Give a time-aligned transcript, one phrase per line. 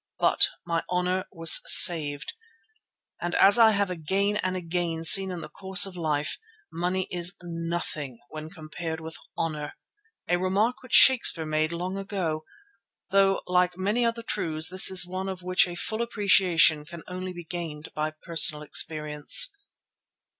[0.17, 2.33] But my honour was saved,
[3.21, 6.39] and as I have again and again seen in the course of life,
[6.71, 9.75] money is nothing when compared with honour,
[10.27, 12.45] a remark which Shakespeare made long ago,
[13.11, 17.31] though like many other truths this is one of which a full appreciation can only
[17.31, 19.55] be gained by personal experience.